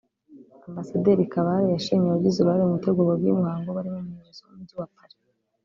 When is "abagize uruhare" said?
2.09-2.63